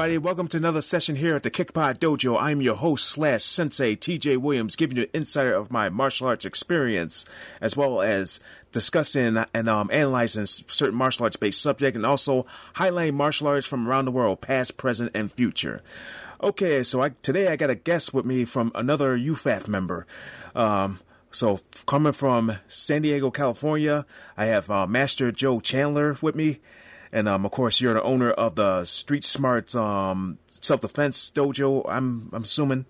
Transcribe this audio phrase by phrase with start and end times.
[0.00, 0.16] Everybody.
[0.16, 2.40] Welcome to another session here at the Kickpod Dojo.
[2.40, 6.46] I'm your host slash sensei, TJ Williams, giving you an insider of my martial arts
[6.46, 7.26] experience,
[7.60, 8.40] as well as
[8.72, 13.86] discussing and um, analyzing certain martial arts based subject, and also highlighting martial arts from
[13.86, 15.82] around the world, past, present, and future.
[16.42, 20.06] Okay, so I, today I got a guest with me from another UFAF member.
[20.54, 26.60] Um, so coming from San Diego, California, I have uh, Master Joe Chandler with me.
[27.12, 31.84] And um, of course, you're the owner of the Street Smart um, Self Defense Dojo.
[31.88, 32.86] I'm I'm assuming.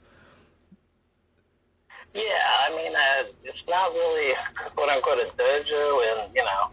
[2.13, 4.35] Yeah, I mean, uh, it's not really
[4.75, 6.71] quote unquote a dojo in you know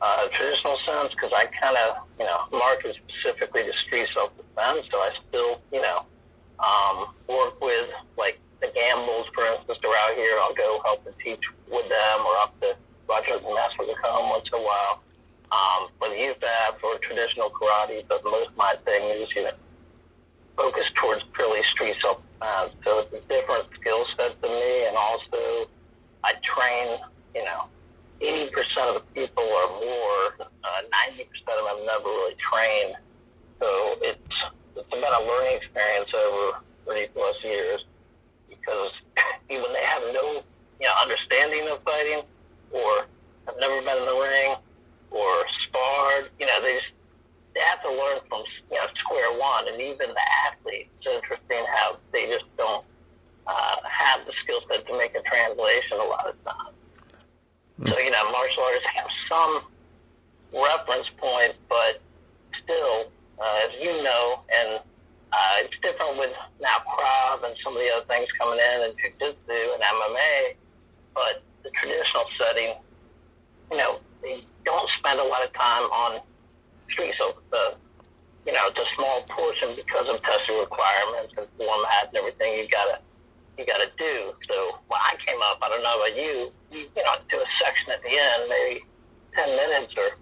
[0.00, 4.86] uh, traditional sense because I kind of you know market specifically to street self defense.
[4.90, 6.04] So I still you know
[6.58, 10.38] um, work with like the Gambles, for instance, they're out here.
[10.40, 12.74] I'll go help and teach with them, or up to
[13.06, 15.02] the Master will come once in a while.
[15.50, 19.50] Um, for the UFAF or traditional karate, but most of my thing is you know
[20.56, 22.72] focused towards purely street self defense.
[22.84, 25.68] So it's a different skill set than me, and also
[26.22, 26.98] I train,
[27.34, 27.64] you know,
[28.20, 28.50] 80%
[28.88, 32.96] of the people or more, uh, 90% of them never really trained.
[33.58, 34.36] So it's,
[34.76, 37.84] it's been a learning experience over 30 plus years
[38.48, 38.92] because
[39.50, 40.42] even they have no,
[40.80, 42.22] you know, understanding of fighting
[42.70, 43.06] or
[43.46, 44.56] have never been in the ring
[45.10, 46.92] or sparred, you know, they just,
[47.54, 50.90] they have to learn from you know square one, and even the athletes.
[50.98, 52.84] It's interesting how they just don't
[53.46, 56.76] uh, have the skill set to make a translation a lot of times.
[57.86, 59.62] So you know, martial artists have some
[60.52, 62.00] reference point, but
[62.62, 63.10] still,
[63.40, 64.80] uh, as you know, and
[65.32, 68.94] uh, it's different with now Krav and some of the other things coming in, and
[68.98, 70.54] Jiu-Jitsu and MMA.
[71.14, 72.74] But the traditional setting,
[73.70, 73.98] you know,
[74.64, 76.20] don't spend a lot of time on
[76.90, 77.74] street so the
[78.46, 82.68] you know, it's a small portion because of testing requirements and format and everything you
[82.68, 82.98] gotta
[83.58, 84.32] you gotta do.
[84.48, 87.48] So when I came up, I don't know about you, you, you know, do a
[87.60, 88.84] section at the end, maybe
[89.36, 90.16] ten minutes or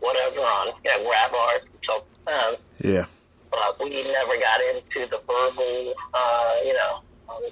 [0.00, 2.60] whatever on you know, grab art and self defense.
[2.82, 3.06] Yeah.
[3.50, 7.00] But we never got into the verbal uh, you know,
[7.30, 7.42] um,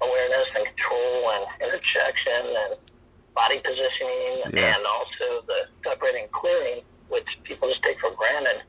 [0.00, 2.72] awareness and control and interjection and
[3.34, 4.76] body positioning Yeah.
[4.76, 8.62] and also the separating clearing, which people just take for granted.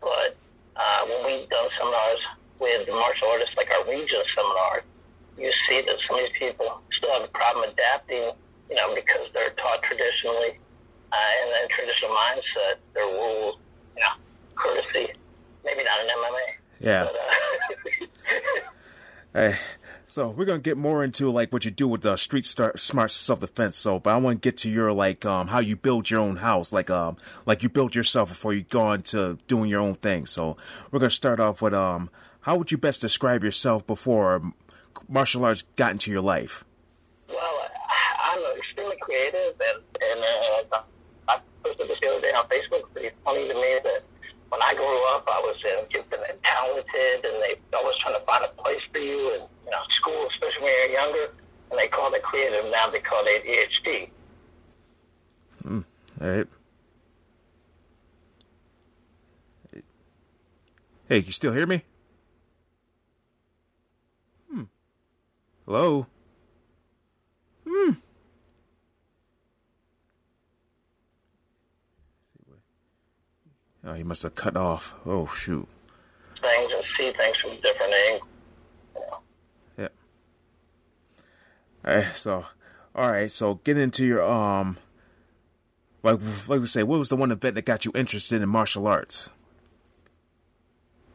[0.00, 0.36] But
[0.76, 2.20] uh, when we've done seminars
[2.58, 4.82] with martial artists, like our region seminar,
[5.36, 8.32] you see that some of these people still have a problem adapting,
[8.68, 10.58] you know, because they're taught traditionally
[11.12, 13.56] uh, in a traditional mindset, their rules,
[13.96, 14.14] you know,
[14.56, 15.12] courtesy,
[15.64, 16.46] maybe not in MMA.
[16.80, 17.06] Yeah.
[17.06, 18.62] But, uh,
[19.34, 19.54] Hey,
[20.08, 23.10] so we're gonna get more into like what you do with the Street Star- Smart
[23.10, 23.76] Self Defense.
[23.76, 26.36] So, but I want to get to your like um how you build your own
[26.36, 30.26] house, like um like you build yourself before you go into doing your own thing.
[30.26, 30.56] So
[30.90, 32.10] we're gonna start off with um
[32.40, 34.42] how would you best describe yourself before
[35.08, 36.64] martial arts got into your life?
[37.28, 37.68] Well,
[38.22, 40.24] I'm extremely creative, and, and
[40.72, 40.80] uh,
[41.28, 42.84] I posted this the other day on Facebook.
[42.96, 44.02] It's funny to me that
[44.48, 48.24] when I grew up, I was uh, gifted and talented, and they always trying to
[48.24, 51.32] find a place for you in you know, school, especially when you're younger.
[51.70, 52.64] And they call it creative.
[52.70, 54.08] Now they call it ADHD.
[56.20, 56.46] All right.
[61.08, 61.82] Hey, you still hear me?
[64.50, 64.62] Hmm.
[65.66, 66.06] Hello.
[67.66, 67.92] Hmm.
[73.84, 74.94] Oh, he must have cut off.
[75.06, 75.68] Oh shoot.
[76.40, 78.30] Things and see things from different angles.
[78.94, 79.18] You know.
[79.78, 79.88] Yeah.
[81.84, 82.14] All right.
[82.14, 82.44] So,
[82.94, 83.30] all right.
[83.30, 84.78] So, get into your um.
[86.04, 88.86] Like, like we say, what was the one event that got you interested in martial
[88.86, 89.30] arts?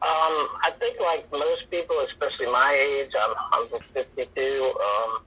[0.02, 3.34] Um, I think like most people, especially my age, I'm,
[3.72, 4.40] I'm 52.
[4.42, 5.22] Um,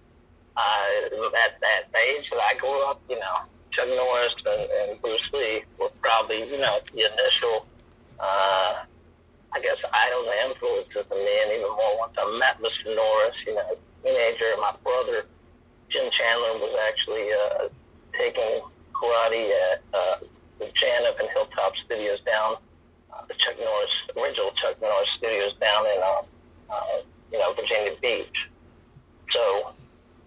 [0.55, 3.37] uh, at that age that I grew up, you know,
[3.77, 7.67] Chuck Norris and, and Bruce Lee were probably, you know, the initial,
[8.19, 8.81] uh,
[9.53, 12.95] I guess, idols and influences in me, and even more once I met Mr.
[12.95, 15.25] Norris, you know, teenager, my brother
[15.89, 17.69] Jim Chandler was actually uh,
[18.17, 18.61] taking
[18.93, 20.17] karate at uh,
[20.59, 22.57] the Janaf and Hilltop Studios down,
[23.13, 26.21] uh, the Chuck Norris original Chuck Norris Studios down in uh,
[26.73, 27.01] uh,
[27.31, 28.49] you know Virginia Beach.
[29.31, 29.71] So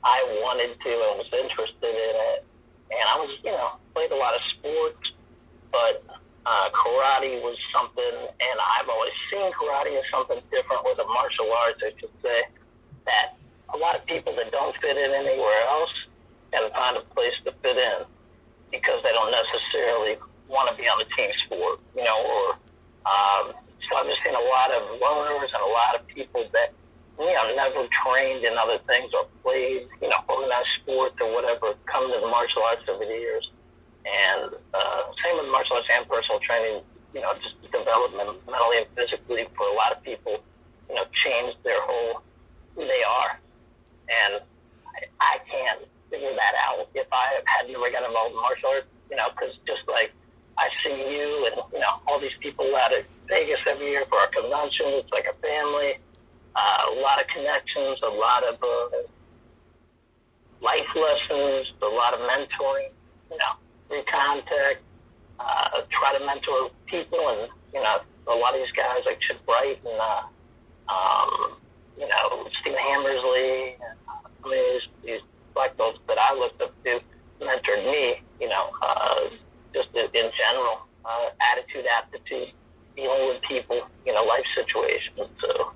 [0.05, 2.45] I wanted to and was interested in it,
[2.91, 5.03] and I was you know played a lot of sports,
[5.73, 6.03] but
[6.47, 11.53] uh, karate was something, and I've always seen karate as something different with a martial
[11.53, 12.43] arts, I should say,
[13.07, 13.37] that
[13.75, 15.93] a lot of people that don't fit in anywhere else
[16.53, 18.05] can find a place to fit in
[18.73, 20.17] because they don't necessarily
[20.49, 22.47] want to be on the team sport, you know, or
[23.07, 23.55] um,
[23.89, 26.73] so I've just seen a lot of loners and a lot of people that
[27.21, 31.77] you know never trained in other things or played, you know, organized sports or whatever,
[31.85, 33.51] come to the martial arts over the years.
[34.09, 36.81] And uh, same with martial arts and personal training,
[37.13, 40.41] you know, just development mentally and physically for a lot of people,
[40.89, 42.23] you know, changed their whole
[42.75, 43.39] who they are.
[44.09, 44.41] And
[44.89, 46.89] I, I can't figure that out.
[46.95, 50.13] If I had never got involved in martial arts, you know, because just like
[50.57, 54.17] I see you and, you know, all these people out at Vegas every year for
[54.19, 56.01] our convention, it's like a family,
[56.55, 58.97] uh, a lot of connections, a lot of uh,
[60.61, 62.91] life lessons, a lot of mentoring,
[63.31, 63.55] you know
[63.91, 64.79] recontact,
[65.39, 69.39] uh, try to mentor people, and you know, a lot of these guys like Chip
[69.47, 70.23] Wright and uh,
[70.93, 71.57] um,
[71.99, 75.21] you know Stephen Hammersley, and, uh, I mean these, these
[75.55, 77.01] black belts that I looked up to
[77.41, 78.23] mentored me.
[78.41, 79.29] You know, uh,
[79.75, 82.53] just in general, uh, attitude, aptitude,
[82.97, 85.29] dealing with people, you know, life situations.
[85.43, 85.73] So.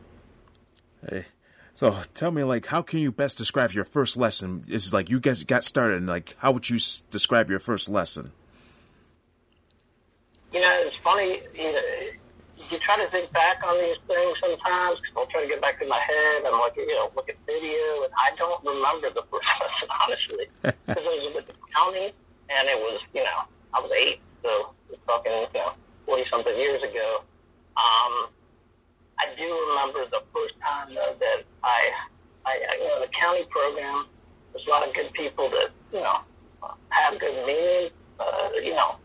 [1.75, 4.65] So tell me, like, how can you best describe your first lesson?
[4.69, 7.89] It's like you guys got started, and like, how would you s- describe your first
[7.89, 8.31] lesson?
[10.53, 11.43] You know, it's funny.
[11.53, 11.81] You, know,
[12.71, 15.01] you try to think back on these things sometimes.
[15.01, 17.29] Cause I'll try to get back in my head and look at, you know, look
[17.29, 21.55] at video, and I don't remember the first lesson honestly, because it was with the
[21.75, 22.15] county,
[22.51, 23.43] and it was, you know,
[23.75, 24.71] I was eight, so
[25.09, 25.73] talking, you know,
[26.07, 27.25] forty something years ago.
[27.77, 28.29] Um,
[29.85, 31.91] remember the first time though that I,
[32.47, 34.07] I, you know, the county program.
[34.53, 36.21] There's a lot of good people that you know
[36.91, 37.91] have good meaning,
[38.21, 38.97] uh, you know,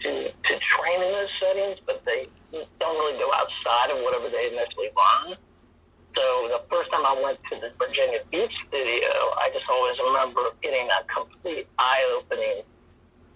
[0.00, 4.52] to to train in those settings, but they don't really go outside of whatever they
[4.52, 5.36] initially learn.
[6.14, 9.08] So the first time I went to the Virginia Beach studio,
[9.40, 12.68] I just always remember getting that complete eye-opening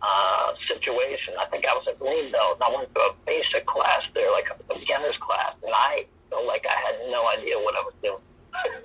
[0.02, 1.40] uh, situation.
[1.40, 4.30] I think I was a green belt, and I went to a basic class there,
[4.30, 7.94] like a beginner's class, and I felt like I had no idea what I was
[8.02, 8.22] doing.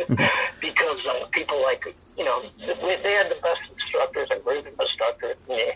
[0.60, 1.84] because uh, people like,
[2.18, 5.72] you know, they had the best instructors, a group of instructors me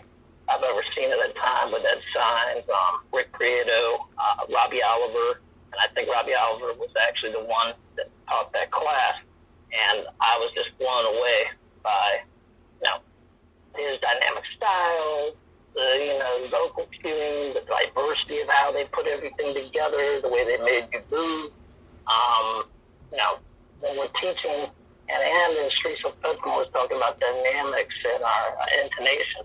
[0.48, 5.40] I've ever seen at the time with Ed Signs, um, Rick Prieto, uh, Robbie Oliver,
[5.72, 9.16] and I think Robbie Oliver was actually the one that taught that class.
[9.72, 11.50] And I was just blown away
[11.82, 12.22] by,
[12.80, 12.98] you know,
[13.74, 15.34] his dynamic style,
[15.76, 20.42] the, you know, vocal cueing, the diversity of how they put everything together, the way
[20.48, 21.52] they made you move.
[22.08, 22.64] Um,
[23.12, 23.38] you know,
[23.80, 24.72] when we're teaching,
[25.06, 29.44] and and in Streets of Pokemon was talking about dynamics and our uh, intonation.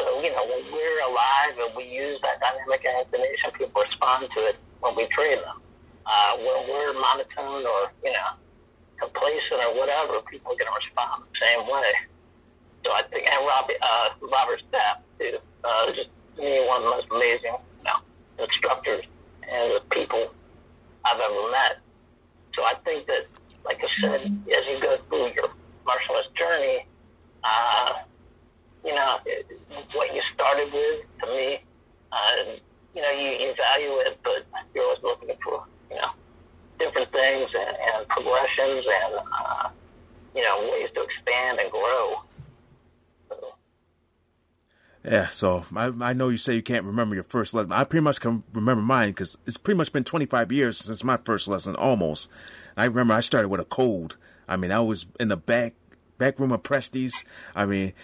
[0.00, 4.40] So, you know, when we're alive and we use that dynamic intonation, people respond to
[4.48, 5.60] it when we train them.
[6.06, 8.32] Uh, when we're monotone or, you know,
[8.98, 11.92] complacent or whatever, people are going to respond the same way.
[12.84, 15.04] So I think, and Robbie, uh, Robert Stapp,
[15.64, 17.56] uh, just to me, one of the most amazing,
[18.38, 19.04] instructors
[19.42, 20.32] and the people
[21.04, 21.78] I've ever met.
[22.54, 23.26] So I think that
[23.64, 25.48] like I said, as you go through your
[25.84, 26.86] martial arts journey,
[27.44, 27.92] uh,
[28.84, 29.18] you know,
[29.92, 31.60] what you started with, to me,
[32.12, 32.56] uh,
[32.94, 36.10] you know, you, value it, but you're always looking for, you know,
[36.78, 39.68] different things and progressions and, uh,
[40.34, 42.22] you know, ways to expand and grow.
[45.04, 47.72] Yeah, so I, I know you say you can't remember your first lesson.
[47.72, 51.16] I pretty much can remember mine because it's pretty much been 25 years since my
[51.16, 52.28] first lesson, almost.
[52.76, 54.18] I remember I started with a cold.
[54.46, 55.74] I mean, I was in the back
[56.18, 57.24] back room of Prestes.
[57.54, 57.94] I mean,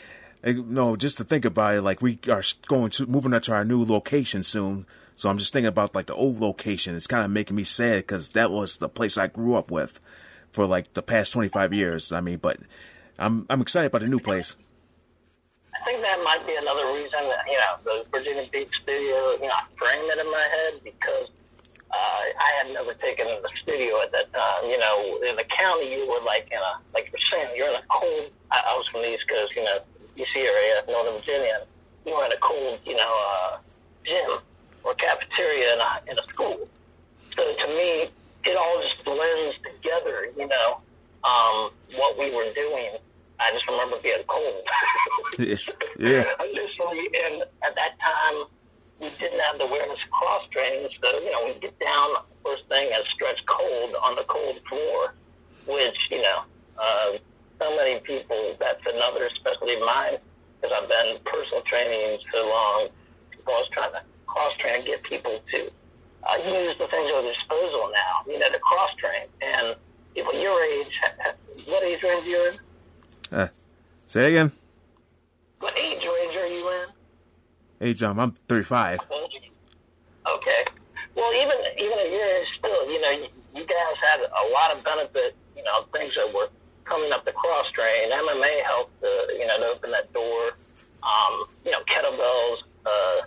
[0.43, 3.53] eh, no, just to think about it, like we are going to moving up to
[3.53, 4.87] our new location soon.
[5.17, 6.97] So I'm just thinking about like the old location.
[6.97, 10.01] It's kind of making me sad because that was the place I grew up with
[10.51, 12.11] for like the past 25 years.
[12.11, 12.59] I mean, but
[13.19, 14.57] I'm I'm excited about the new place.
[15.87, 19.55] Think that might be another reason that, you know, the Virginia Beach studio, you know,
[19.55, 21.31] I frame it in my head because
[21.95, 24.67] uh, I had never taken the studio at that time.
[24.67, 27.79] You know, in the county, you were like in a, like you're saying, you're in
[27.79, 29.79] a cold, I, I was from the East Coast, you know,
[30.19, 31.63] DC area, Northern Virginia.
[32.05, 33.59] You were in a cold, you know, uh,
[34.05, 34.43] gym
[34.83, 36.67] or cafeteria in a, in a school.
[37.37, 38.11] So to me,
[38.43, 40.81] it all just blends together, you know,
[41.23, 42.99] um, what we were doing.
[43.39, 44.65] I just remember being cold.
[45.39, 45.57] Yeah.
[45.99, 46.25] yeah.
[46.41, 47.09] Initially.
[47.25, 48.47] And at that time,
[49.01, 52.65] we didn't have the awareness of cross training, so you know we get down first
[52.69, 55.15] thing and stretch cold on the cold floor,
[55.69, 56.43] which you know
[56.81, 57.13] uh,
[57.61, 60.17] so many people that's another specialty of mine
[60.61, 62.89] because I've been personal training so long.
[63.31, 65.71] People always trying to cross train and get people to
[66.25, 69.29] uh, use the things at their disposal now, you know, to cross train.
[69.43, 69.77] And
[70.15, 70.93] people your age,
[71.67, 72.59] what age range are you in?
[73.33, 73.49] Uh,
[74.09, 74.53] say again.
[75.61, 76.87] What age range are you in?
[77.81, 79.01] Age, um, I'm 35.
[79.01, 80.65] Okay.
[81.15, 84.77] Well, even even at your age, still, you know, you, you guys had a lot
[84.77, 85.37] of benefit.
[85.57, 86.49] You know, things that were
[86.85, 88.11] coming up the cross train.
[88.11, 90.53] MMA helped, uh, you know, to open that door.
[91.03, 93.27] Um, you know, kettlebells, uh,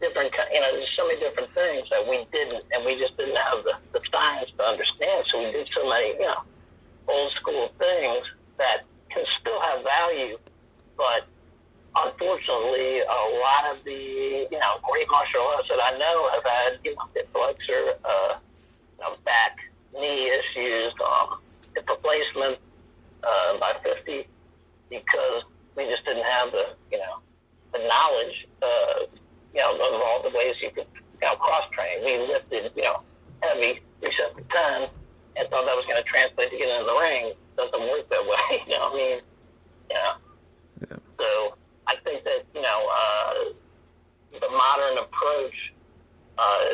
[0.00, 3.36] different, you know, there's so many different things that we didn't, and we just didn't
[3.36, 5.24] have the, the science to understand.
[5.30, 6.42] So we did so many, you know,
[7.08, 8.26] old school things
[8.58, 10.38] that can still have value,
[10.96, 11.26] but
[11.96, 16.78] unfortunately, a lot of the, you know, great martial artists that I know have had,
[16.84, 18.38] you know, hip flexor, uh,
[18.98, 19.58] you know, back,
[19.94, 21.40] knee issues, um,
[21.74, 22.58] hip replacement
[23.22, 24.26] uh, by 50
[24.88, 25.42] because
[25.76, 27.18] we just didn't have the, you know,
[27.72, 29.06] the knowledge, uh,
[29.54, 32.04] you know, of all the ways you could, you know, cross train.
[32.04, 33.02] We lifted, you know,
[33.42, 34.88] heavy, we set the ton,
[35.36, 37.32] and thought that was going to translate to get into the ring.
[37.60, 39.20] Doesn't work that way, you know I mean?
[39.90, 40.14] Yeah.
[40.80, 40.96] Yeah.
[41.18, 41.54] So
[41.86, 43.52] I think that, you know, uh,
[44.32, 45.74] the modern approach,
[46.38, 46.64] uh,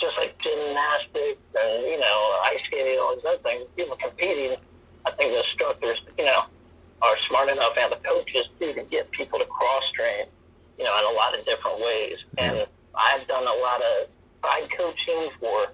[0.00, 4.56] just like gymnastics and, you know, ice skating and all these other things, people competing,
[5.04, 6.44] I think the instructors, you know,
[7.02, 10.24] are smart enough and the coaches too to get people to cross train,
[10.78, 12.16] you know, in a lot of different ways.
[12.38, 14.08] And I've done a lot of
[14.40, 15.68] side coaching for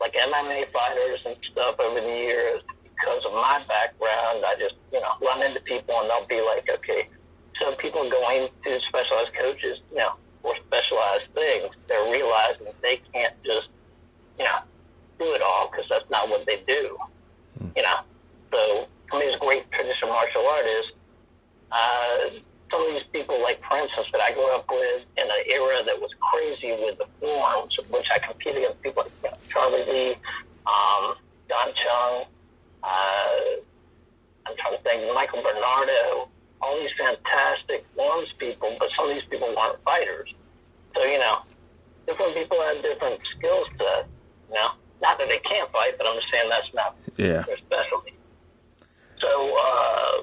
[0.00, 2.62] like MMA fighters and stuff over the years
[2.96, 4.44] because of my background.
[4.44, 7.08] I just, you know, run into people and they'll be like, okay,
[7.60, 13.34] so people going to specialized coaches, you know, for specialized things, they're realizing they can't
[13.44, 13.68] just,
[14.38, 14.58] you know,
[15.18, 16.96] do it all because that's not what they do,
[17.74, 17.98] you know.
[18.52, 20.92] So some of these great traditional martial artists,
[21.72, 22.38] uh,
[22.70, 25.82] some of these people, like for instance, that I grew up with in an era
[25.84, 29.84] that was crazy with the forms, which I competed against people like you know, Charlie
[29.90, 30.16] Lee,
[30.66, 31.14] um,
[31.48, 32.24] Don Chung,
[32.86, 33.60] uh,
[34.46, 36.28] I'm trying to think, Michael Bernardo,
[36.62, 40.32] all these fantastic forms people, but some of these people weren't fighters.
[40.94, 41.38] So, you know,
[42.06, 44.08] different people have different skill sets,
[44.48, 44.70] you know.
[45.02, 47.42] Not that they can't fight, but I'm just saying that's not Yeah.
[47.42, 48.14] their specialty.
[49.20, 50.22] So, uh,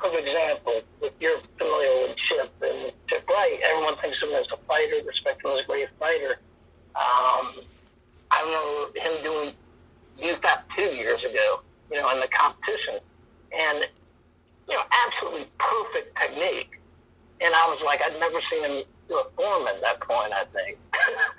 [0.00, 4.46] for example, if you're familiar with Chip and Chip Wright, everyone thinks of him as
[4.52, 6.40] a fighter, respect him as a great fighter.
[6.94, 7.62] Um,
[8.30, 9.54] I remember him doing
[10.20, 13.00] UFAF two years ago, you know, in the competition,
[13.52, 13.86] and
[14.68, 16.78] you know, absolutely perfect technique.
[17.40, 20.32] And I was like, I'd never seen him do a form at that point.
[20.32, 20.78] I think,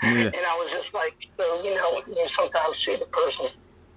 [0.03, 0.25] Yeah.
[0.37, 3.47] and I was just like, so you know, you sometimes see the person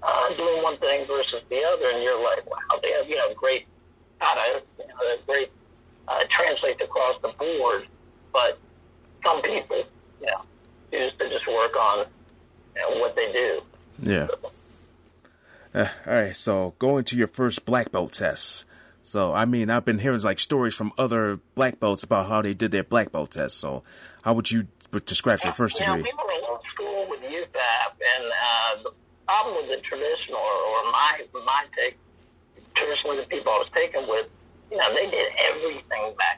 [0.03, 3.35] uh, doing one thing versus the other, and you're like, wow, they have you know
[3.35, 3.67] great,
[4.21, 5.51] God, I, you know, they're great
[6.09, 7.89] uh, translates across the board,
[8.33, 8.59] but
[9.25, 9.83] some people,
[10.21, 10.43] you know,
[10.93, 12.07] choose to just work on
[12.77, 13.63] you know, what they do.
[14.03, 14.29] Yeah.
[15.75, 16.36] Uh, all right.
[16.47, 18.67] So going to your first black belt test.
[19.03, 22.55] So I mean, I've been hearing like stories from other black belts about how they
[22.55, 23.59] did their black belt test.
[23.59, 23.83] So
[24.23, 24.69] how would you
[25.07, 26.03] describe your first degree?
[26.03, 28.93] we were old school with UFAF, and uh, the
[29.27, 31.99] problem with the traditional, or, or my my take,
[32.77, 34.29] traditionally the people I was taken with,
[34.71, 36.36] you know, they did everything back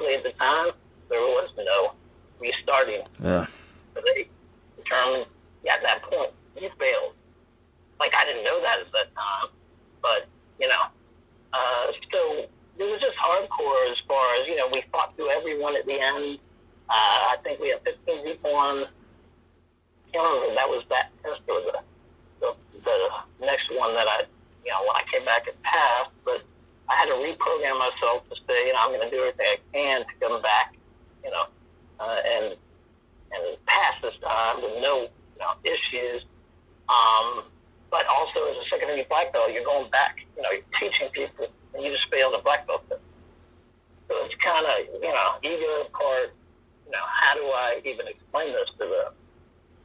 [0.00, 0.70] At the time,
[1.08, 1.92] there was no
[2.40, 3.02] restarting.
[3.22, 3.46] yeah.
[3.94, 4.28] So they
[4.76, 5.26] determined
[5.64, 7.14] yeah, at that point you failed.
[7.98, 9.48] Like I didn't know that at that time,
[10.02, 10.28] but
[10.60, 10.82] you know,
[11.52, 12.46] uh, so
[12.78, 14.68] it was just hardcore as far as you know.
[14.72, 16.38] We fought through everyone at the end.
[16.88, 16.92] Uh,
[17.32, 18.84] I think we had 15 people on.
[18.84, 21.80] I can't remember that was that test or the,
[22.40, 24.22] the the next one that I
[24.64, 26.42] you know when I came back and passed, but
[26.88, 29.58] I had to reprogram myself to say you know I'm going to do everything I
[29.72, 30.74] can to come back,
[31.24, 31.46] you know,
[32.00, 32.56] uh, and
[33.32, 36.22] and pass this time with no you know, issues.
[36.88, 37.44] Um,
[37.90, 40.16] but also as a secondary black belt, you're going back.
[40.36, 42.88] You know, you're teaching people, and you just failed a black belt.
[42.88, 43.00] test.
[44.08, 46.34] So it's kind of you know ego part.
[46.86, 49.12] You know, how do I even explain this to them?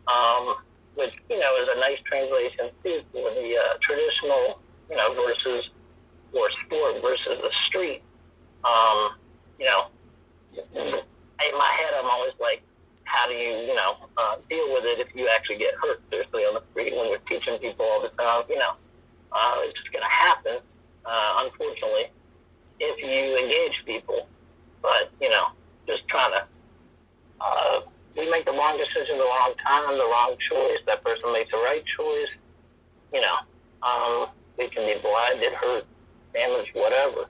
[0.08, 0.56] Um,
[0.96, 5.70] which you know is a nice translation for the uh, traditional you know versus
[6.34, 8.02] or sport versus the street.
[8.64, 9.16] Um,
[9.60, 9.88] you know,
[10.74, 12.62] in my head, I'm always like,
[13.04, 16.44] how do you, you know, uh, deal with it if you actually get hurt seriously
[16.44, 18.44] on the street when you're teaching people all the time?
[18.50, 18.74] You know,
[19.32, 20.58] uh, it's just going to happen,
[21.06, 22.08] uh, unfortunately,
[22.80, 24.28] if you engage people.
[24.82, 25.48] But, you know,
[25.88, 26.48] just trying to,
[27.42, 27.82] uh,
[28.18, 30.80] we make the wrong decision the wrong time, the wrong choice.
[30.86, 32.30] That person makes the right choice.
[33.14, 33.36] You know,
[33.84, 35.86] um, we can be blinded, hurt,
[36.34, 37.28] damaged, whatever.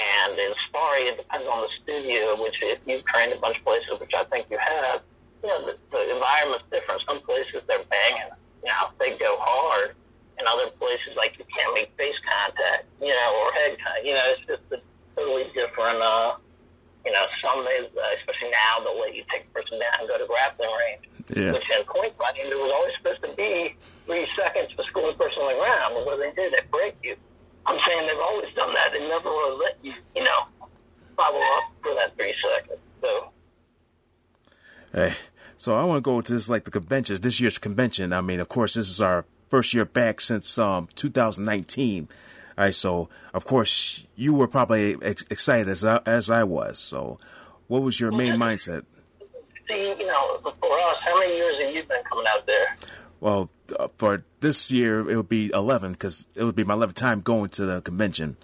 [0.00, 3.64] And in sparring, it depends on the studio, which if you've trained a bunch of
[3.64, 5.02] places, which I think you have,
[5.42, 7.02] you know, the, the environment's different.
[7.06, 8.32] Some places they're banging,
[8.64, 9.96] you know, they go hard.
[10.38, 14.06] And other places, like you can't make face contact, you know, or head contact.
[14.08, 14.80] You know, it's just a
[15.12, 16.40] totally different, uh,
[17.04, 20.08] you know, some, days, uh, especially now, they'll let you take a person down and
[20.08, 21.04] go to grappling range.
[21.36, 21.52] Yeah.
[21.52, 23.76] Which in point fighting, there was always supposed to be
[24.06, 25.92] three seconds for schooling a person on the ground.
[25.92, 26.48] But what do they do?
[26.48, 27.16] They break you.
[27.66, 28.92] I'm saying they've always done that.
[28.92, 30.46] They never will let you, you know,
[31.16, 32.80] follow up for that three seconds.
[33.00, 33.30] So,
[34.92, 35.14] Hey,
[35.56, 37.20] so I want to go to this like the conventions.
[37.20, 38.12] This year's convention.
[38.12, 42.08] I mean, of course, this is our first year back since um 2019.
[42.58, 46.78] All right, so of course you were probably ex- excited as I, as I was.
[46.78, 47.18] So,
[47.68, 48.84] what was your main mindset?
[49.70, 52.76] see, you know, for us, how many years have you been coming out there?
[53.20, 56.94] Well, uh, for this year it would be 11 because it would be my 11th
[56.94, 58.36] time going to the convention.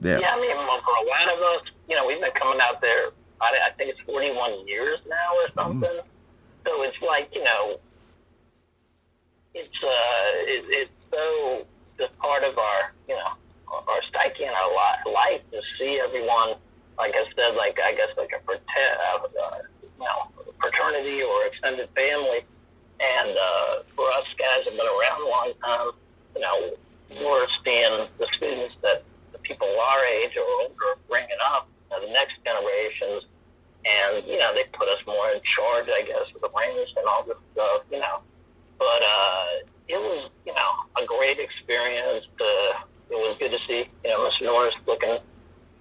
[0.00, 0.18] Yeah.
[0.20, 3.10] Yeah, I mean, for a lot of us, you know, we've been coming out there,
[3.40, 6.00] I, I think it's 41 years now or something.
[6.66, 7.80] So it's like, you know,
[9.54, 11.66] it's, uh, it, it's so
[11.98, 13.32] just part of our, you know,
[13.72, 16.54] our psyche and our li- life to see everyone,
[16.98, 21.88] like I said, like, I guess, like a uh, uh, you know, fraternity or extended
[21.94, 22.40] family.
[23.00, 23.59] And uh, for us guys
[24.70, 25.90] have been around a long time,
[26.34, 26.56] you know,
[27.10, 27.46] we're
[28.18, 29.02] the students that
[29.32, 33.26] the people our age or older are bringing up, you know, the next generations,
[33.84, 37.06] and you know they put us more in charge, I guess, of the range and
[37.06, 38.22] all this stuff, you know.
[38.78, 39.46] But uh,
[39.88, 40.70] it was, you know,
[41.02, 42.26] a great experience.
[42.40, 44.46] Uh, it was good to see, you know, Mr.
[44.46, 45.18] Norris looking,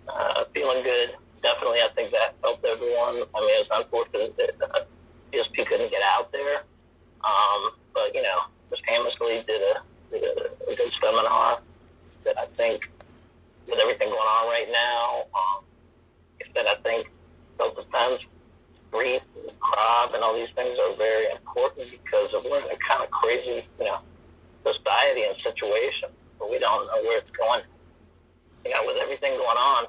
[0.08, 1.16] uh, feeling good.
[1.42, 3.24] Definitely, I think that helped everyone.
[3.36, 4.84] I mean, it's unfortunate that uh,
[5.32, 6.64] PSP couldn't get out there.
[7.24, 8.80] Um, but you know, Ms.
[8.88, 11.60] Hammersley did a did a, a good seminar
[12.26, 12.90] that I think,
[13.68, 15.64] with everything going on right now, um,
[16.56, 17.08] that I think
[17.58, 18.22] self defense,
[18.92, 19.22] grief,
[19.60, 23.12] crop, and all these things are very important because of we're in a kind of
[23.12, 24.00] crazy, you know,
[24.64, 27.62] society and situation, but we don't know where it's going.
[28.66, 29.86] You know, with everything going on,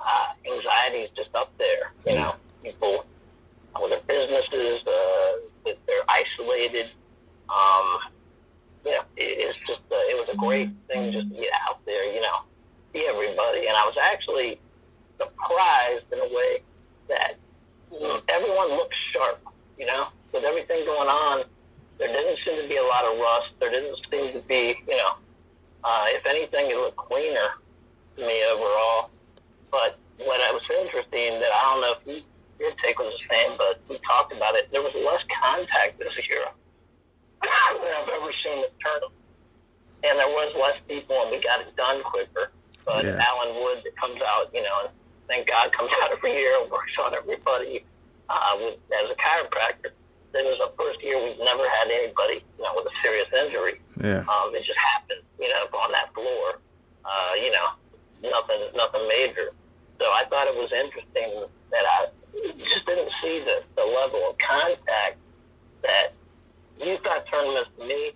[0.00, 1.92] uh, anxiety is just up there.
[2.06, 3.04] You know, people
[3.80, 6.90] with their businesses, uh, they're isolated.
[7.48, 7.98] Um,
[8.84, 11.84] you know, it, it's just uh, it was a great thing just to get out
[11.84, 12.12] there.
[12.12, 12.44] You know,
[12.92, 14.60] see everybody, and I was actually
[15.18, 16.62] surprised in a way
[17.08, 17.36] that
[18.28, 19.40] everyone looked sharp.
[19.78, 21.44] You know, with everything going on,
[21.98, 23.54] there didn't seem to be a lot of rust.
[23.60, 25.12] There didn't seem to be, you know,
[25.84, 27.58] uh, if anything, it looked cleaner
[28.16, 29.10] to me overall.
[29.70, 32.22] But what I was interesting that I don't know if you
[32.58, 34.66] your take was the same, but we talked about it.
[34.72, 36.50] There was less contact this year
[37.76, 39.12] than I've ever seen at tournament.
[40.04, 42.50] And there was less people, and we got it done quicker.
[42.86, 43.20] But Yeah.
[43.20, 44.90] Alan Wood that comes out, you know, and
[45.28, 47.84] thank God comes out every year and works on everybody
[48.30, 49.90] uh, with, as a chiropractor.
[50.32, 53.80] This was the first year we've never had anybody, you know, with a serious injury.
[54.00, 54.22] Yeah.
[54.28, 56.60] Um, it just happened, you know, on that floor.
[57.04, 59.50] Uh, you know, nothing, nothing major.
[59.98, 62.06] So I thought it was interesting that I
[62.60, 65.16] just didn't see the, the level of contact
[65.82, 66.12] that
[66.80, 68.12] youth got tournaments to me.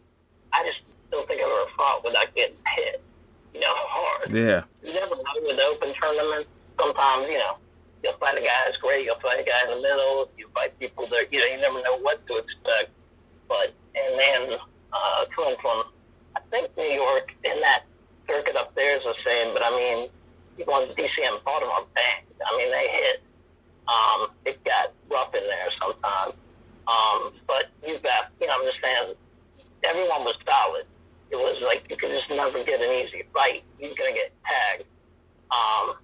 [0.53, 3.03] I just don't think I've ever fought without getting hit,
[3.55, 4.33] you know, hard.
[4.33, 4.63] Yeah.
[4.83, 6.49] You never know with open tournaments.
[6.79, 7.57] Sometimes, you know,
[8.03, 9.05] you'll find a guy that's great.
[9.05, 10.29] You'll find a guy in the middle.
[10.37, 12.91] You fight people that, you know, you never know what to expect.
[13.49, 14.59] But, and then,
[14.93, 15.85] uh, coming from,
[16.37, 17.85] I think New York, in that
[18.27, 20.09] circuit up there is the same, but I mean,
[20.57, 22.33] people in DC and Baltimore banged.
[22.45, 23.23] I mean, they hit.
[23.89, 26.35] Um, it got rough in there sometimes.
[26.89, 29.15] Um, but you got, you know, I'm just saying,
[29.85, 30.87] everyone was solid.
[31.31, 33.63] It was like you could just never get an easy fight.
[33.81, 34.85] You're going to get tagged.
[35.51, 35.97] Um,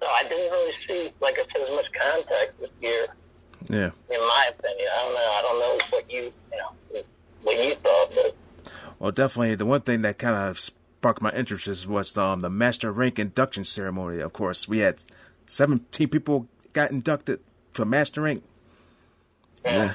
[0.00, 3.06] so I didn't really see, like I said, as much contact this year,
[3.68, 3.90] Yeah.
[4.10, 4.88] in my opinion.
[4.94, 5.30] I don't know.
[5.32, 6.22] I don't know what you,
[6.52, 7.02] you know,
[7.42, 11.66] what you thought, but Well, definitely the one thing that kind of sparked my interest
[11.66, 14.20] is was um, the master rank induction ceremony.
[14.20, 15.02] Of course, we had
[15.46, 17.40] 17 people got inducted
[17.72, 18.44] for master rank.
[19.64, 19.94] Yeah.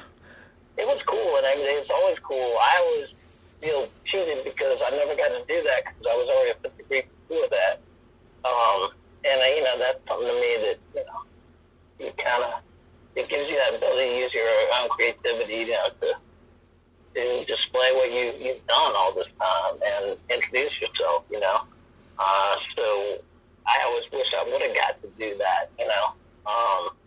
[2.02, 2.58] I always cool.
[2.58, 3.08] I always
[3.60, 6.76] feel cheated because I never got to do that because I was already a fifth
[6.78, 7.78] degree before that.
[8.42, 8.90] Um,
[9.22, 11.22] and uh, you know, that's something to me that you know,
[12.02, 12.58] you kind of
[13.14, 16.08] it gives you that ability to use your own creativity, you know, to
[17.14, 21.22] to display what you you've done all this time and introduce yourself.
[21.30, 21.70] You know,
[22.18, 23.22] uh, so
[23.62, 25.70] I always wish I would have got to do that.
[25.78, 26.18] You know,
[26.50, 26.98] um,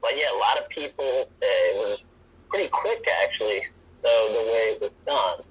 [0.00, 1.28] but yeah, a lot of people.
[1.36, 1.98] Uh, it was
[2.48, 3.60] pretty quick actually,
[4.02, 5.44] though the way it was done.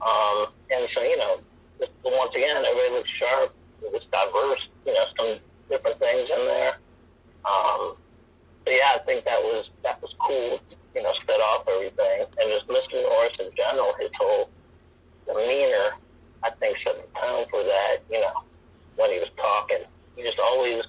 [0.00, 1.40] Um, and so you know,
[1.78, 3.54] just, once again, everybody looked sharp.
[3.82, 4.62] It was diverse.
[4.86, 6.78] You know, some different things in there.
[7.44, 7.96] Um,
[8.64, 10.60] so yeah, I think that was that was cool.
[10.94, 13.00] You know, set off everything, and just Mr.
[13.02, 14.50] Norris in general, his whole
[15.26, 15.94] demeanor,
[16.42, 17.98] I think set the tone for that.
[18.10, 18.44] You know,
[18.96, 19.84] when he was talking,
[20.16, 20.82] he just always,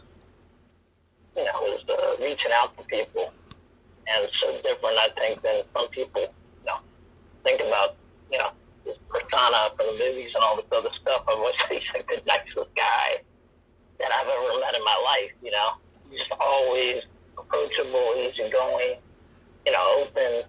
[1.38, 3.32] you know, was uh, reaching out to people,
[4.08, 6.34] and so different, I think, than some people,
[7.44, 7.96] think about,
[8.32, 8.52] you know,
[8.86, 11.24] his persona from the movies and all this other stuff.
[11.28, 13.22] I was he's like the nicest guy
[14.00, 15.32] that I've ever met in my life.
[15.44, 15.70] You know,
[16.10, 17.04] he's always
[17.38, 19.00] approachable, easygoing,
[19.66, 20.44] you know, open.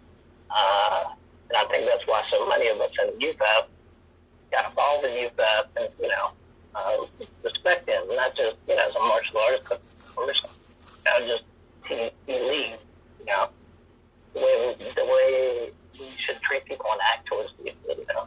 [0.50, 1.05] Uh,
[1.48, 3.66] and I think that's why so many of us in UFAF
[4.50, 6.31] got involved in UFAF and, you know,
[6.74, 6.96] uh,
[7.42, 9.81] respect him, not just, you know, as a martial artist, but
[10.26, 10.50] person.
[11.07, 11.44] You know, just
[11.87, 12.83] he, he leads,
[13.18, 13.48] you know,
[14.35, 18.26] the way, the way he should treat people and act towards people, you know.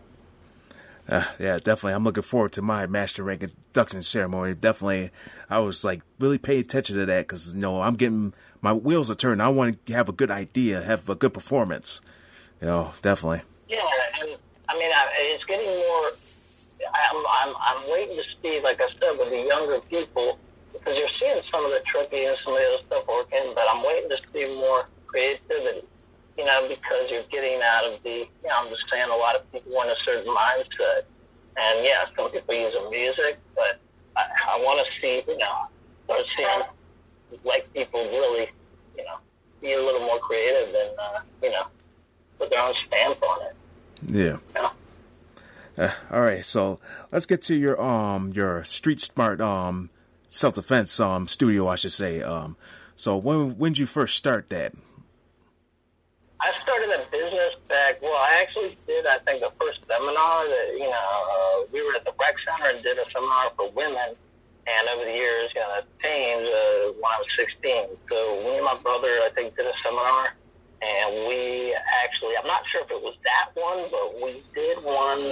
[1.14, 1.94] Uh, yeah, definitely.
[1.94, 4.56] I'm looking forward to my master rank induction ceremony.
[4.56, 5.12] Definitely,
[5.48, 9.12] I was like really paying attention to that because you know I'm getting my wheels
[9.12, 9.40] are turning.
[9.40, 12.02] I want to have a good idea, have a good performance.
[12.60, 13.44] You know, definitely.
[13.70, 13.86] Yeah,
[14.22, 16.14] and I mean, it's getting more.
[16.82, 20.40] I'm, I'm, I'm waiting to see, like I said, with the younger people,
[20.72, 23.66] because you're seeing some of the tricky and some of the other stuff working, but
[23.70, 25.86] I'm waiting to see more creativity.
[26.38, 28.26] You know, because you're getting out of the.
[28.44, 31.06] You know, I'm just saying, a lot of people want a certain mindset,
[31.58, 33.80] and yeah, some people use music, but
[34.16, 35.68] I, I want to see, you know,
[36.06, 38.50] start seeing like people really,
[38.98, 39.18] you know,
[39.62, 41.66] be a little more creative and uh, you know,
[42.38, 43.56] put their own stamp on it.
[44.08, 44.24] Yeah.
[44.24, 44.72] You know?
[45.78, 46.80] Uh, all right, so
[47.12, 49.90] let's get to your um your street smart um
[50.28, 52.22] self defense um studio, I should say.
[52.22, 52.58] Um,
[52.96, 54.74] so when when did you first start that?
[56.44, 58.02] I started a business back.
[58.02, 59.08] Well, I actually did.
[59.08, 62.76] I think the first seminar that you know uh, we were at the rec center
[62.76, 64.20] and did a seminar for women.
[64.68, 67.96] And over the years, you know, teens uh, when I was 16.
[68.12, 70.36] So me and my brother, I think, did a seminar,
[70.84, 75.32] and we actually, I'm not sure if it was that one, but we did one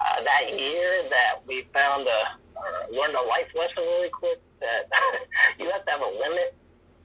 [0.00, 4.84] uh, that year that we found a uh, learned a life lesson really quick that
[5.58, 6.52] you have to have a limit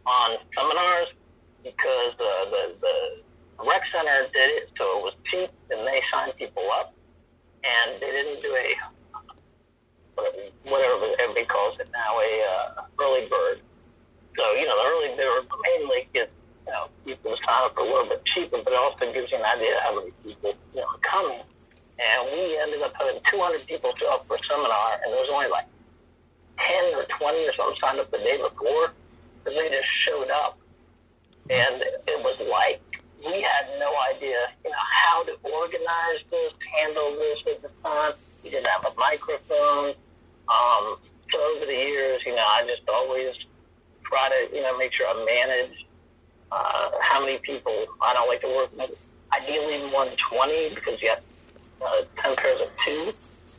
[0.06, 1.08] on seminars
[1.66, 2.96] because uh, the the
[3.66, 6.94] rec center did it so it was cheap and they signed people up
[7.66, 8.76] and they didn't do a
[10.64, 13.62] whatever everybody calls it now a uh, early bird.
[14.38, 16.32] So you know the early bird mainly gets
[16.68, 19.32] you know people to sign up for a little bit cheaper, but it also gives
[19.32, 21.42] you an idea of how many people you know are coming.
[21.96, 25.32] And we ended up having 200 people show up for a seminar, and there was
[25.32, 25.68] only like
[26.60, 28.92] 10 or 20 or something signed up the day before
[29.40, 30.60] because they just showed up.
[31.50, 32.82] And it was like
[33.26, 38.14] we had no idea, you know, how to organize this, handle this at the time.
[38.44, 39.94] We didn't have a microphone.
[40.48, 40.98] Um,
[41.32, 43.36] so over the years, you know, I just always
[44.04, 45.86] try to, you know, make sure I manage
[46.52, 47.88] uh, how many people.
[48.02, 48.92] I don't like to work with
[49.34, 51.24] ideally 120 because you have
[51.82, 53.14] uh, 10 pairs of two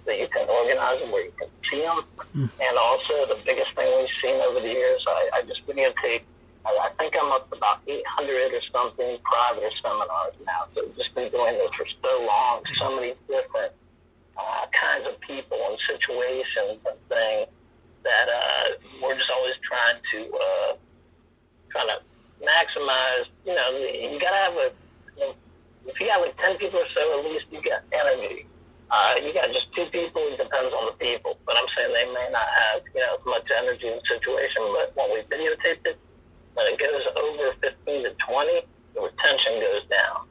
[0.06, 2.04] that you can organize them where you can see them.
[2.36, 2.50] Mm.
[2.62, 6.22] And also the biggest thing we've seen over the years, I, I just videotape
[6.66, 10.66] I think I'm up to about 800 or something private seminars now.
[10.74, 13.72] So just been doing this for so long, so many different
[14.36, 17.48] uh, kinds of people and situations and things
[18.02, 18.64] that uh,
[19.02, 20.72] we're just always trying to uh,
[21.70, 21.98] trying to
[22.42, 23.30] maximize.
[23.46, 24.68] You know, you got to have a.
[25.16, 25.34] You know,
[25.86, 28.46] if you got like 10 people or so, at least you got energy.
[28.90, 31.38] Uh, you got just two people, it depends on the people.
[31.46, 34.62] But I'm saying they may not have, you know, as much energy in the situation.
[34.74, 35.98] But when we videotape it,
[36.56, 38.60] when it goes over 15 to 20,
[38.94, 40.24] the retention goes down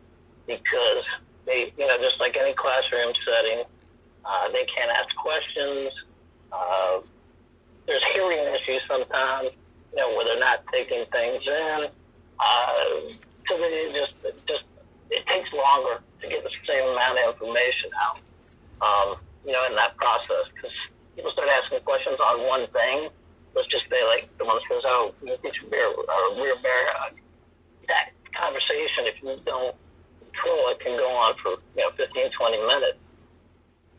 [0.47, 1.05] because
[1.45, 3.63] they, you know, just like any classroom setting,
[4.25, 5.93] uh, they can't ask questions.
[6.51, 7.01] Uh,
[7.85, 9.51] there's hearing issues sometimes,
[9.93, 11.93] you know, where they're not taking things in.
[12.39, 12.85] Uh,
[13.47, 14.13] so they just,
[14.47, 14.63] just,
[15.11, 18.17] it takes longer to get the same amount of information out,
[18.81, 20.73] um, you know, in that process because
[21.15, 23.09] people start asking questions on one thing
[23.55, 27.09] let's just say like the one says, "Oh, it's rear or rear bear." Uh,
[27.87, 29.75] that conversation, if you don't
[30.19, 32.99] control it, can go on for you know 15, 20 minutes.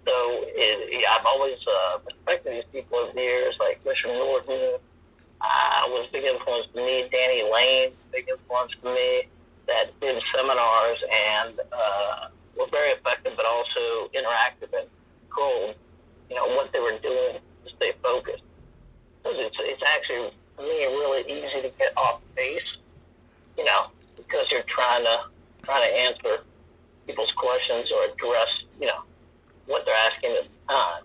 [0.05, 0.15] So
[0.55, 4.79] it, I've always uh, respected these people over the years, like Richard Norton.
[5.39, 7.09] Uh, was big influence to me.
[7.13, 9.29] Danny Lane, big influence to me.
[9.67, 14.89] That did seminars and uh, were very effective, but also interactive and
[15.29, 15.75] controlled.
[16.31, 18.43] You know what they were doing to stay focused
[19.35, 22.61] it's, it's actually, for me, really easy to get off base,
[23.59, 25.25] you know, because you're trying to,
[25.65, 26.45] trying to answer
[27.07, 28.49] people's questions or address,
[28.81, 29.03] you know,
[29.67, 31.03] what they're asking at the time.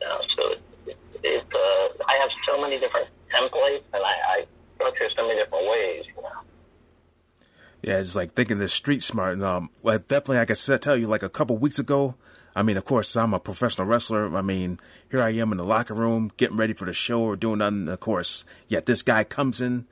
[0.00, 4.14] You know, so it, it, it, uh, I have so many different templates and I,
[4.28, 6.28] I structure so many different ways, you know.
[7.82, 9.34] Yeah, it's like thinking the street smart.
[9.34, 12.14] And, um, well, definitely, like I said, tell you, like a couple weeks ago,
[12.56, 14.34] I mean, of course, I'm a professional wrestler.
[14.34, 17.36] I mean, here I am in the locker room getting ready for the show or
[17.36, 17.86] doing nothing.
[17.86, 19.86] Of course, yet this guy comes in.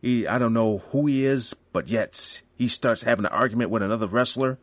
[0.00, 3.82] He, I don't know who he is, but yet he starts having an argument with
[3.82, 4.58] another wrestler,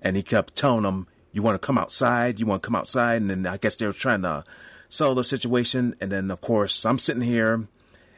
[0.00, 2.40] and he kept telling him, "You want to come outside?
[2.40, 4.42] You want to come outside?" And then I guess they were trying to
[4.88, 5.96] settle the situation.
[6.00, 7.68] And then, of course, I'm sitting here,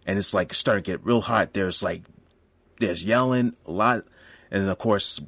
[0.07, 1.53] and it's like starting to get real hot.
[1.53, 2.05] There's like,
[2.79, 4.05] there's yelling a lot,
[4.53, 5.20] and then of course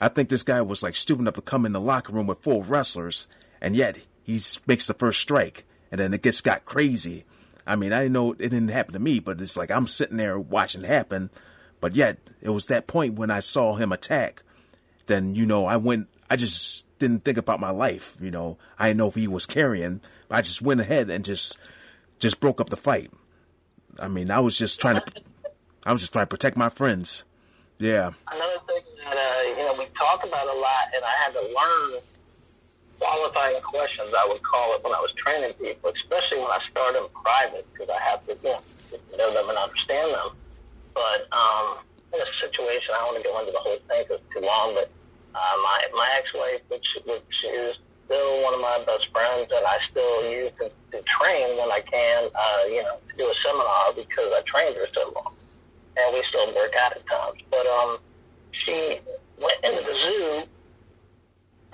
[0.00, 2.42] I think this guy was like stupid enough to come in the locker room with
[2.42, 3.26] four wrestlers,
[3.60, 7.24] and yet he makes the first strike, and then it gets got crazy.
[7.66, 10.16] I mean, I didn't know it didn't happen to me, but it's like I'm sitting
[10.16, 11.30] there watching it happen.
[11.80, 14.42] But yet, it was that point when I saw him attack.
[15.06, 16.08] Then you know, I went.
[16.30, 18.16] I just didn't think about my life.
[18.20, 20.00] You know, I didn't know if he was carrying.
[20.30, 21.58] I just went ahead and just
[22.18, 23.10] just broke up the fight.
[23.98, 25.02] I mean, I was just trying to.
[25.84, 27.24] I was just trying to protect my friends.
[27.78, 28.12] Yeah.
[28.30, 31.42] Another thing that uh, you know we talk about a lot, and I had to
[31.42, 32.02] learn
[32.98, 34.14] qualifying questions.
[34.14, 37.66] I would call it when I was training people, especially when I start in private,
[37.72, 38.62] because I have to you know,
[39.18, 40.30] know them and understand them.
[40.94, 41.82] But um,
[42.14, 44.46] in a situation, I don't want to go into the whole thing because it's too
[44.46, 44.78] long.
[44.78, 44.90] But
[45.34, 47.74] uh, my my ex-wife, which which is
[48.06, 51.82] still one of my best friends, and I still use to, to train when I
[51.82, 55.34] can, uh, you know, to do a seminar because I trained her so long,
[55.98, 57.38] and we still work out at times.
[57.50, 57.98] But um,
[58.64, 59.00] she
[59.40, 60.42] went into the zoo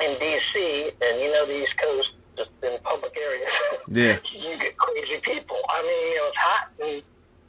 [0.00, 0.90] in D.C.
[1.00, 3.48] and you know the East Coast, just in public areas.
[3.88, 5.56] Yeah, you get crazy people.
[5.70, 7.02] I mean, you know, it's hot and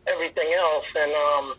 [0.06, 1.56] everything else, and um,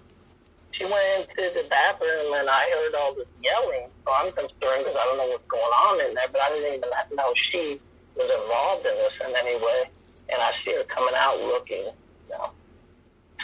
[0.79, 3.91] she went into the bathroom and I heard all this yelling.
[4.05, 6.79] So I'm concerned because I don't know what's going on in there, but I didn't
[6.79, 7.81] even know she
[8.15, 9.91] was involved in this in any way.
[10.31, 12.51] And I see her coming out looking, you know,